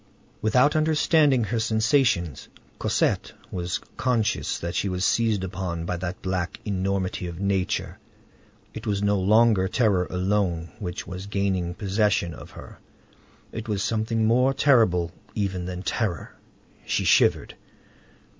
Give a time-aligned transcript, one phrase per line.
[0.41, 2.47] Without understanding her sensations,
[2.79, 7.99] Cosette was conscious that she was seized upon by that black enormity of nature;
[8.73, 12.79] it was no longer terror alone which was gaining possession of her;
[13.51, 16.35] it was something more terrible even than terror;
[16.83, 17.53] she shivered.